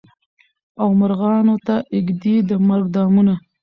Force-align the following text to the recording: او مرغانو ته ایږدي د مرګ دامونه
او 0.81 0.89
مرغانو 0.99 1.55
ته 1.65 1.75
ایږدي 1.95 2.35
د 2.49 2.51
مرګ 2.67 2.85
دامونه 2.95 3.33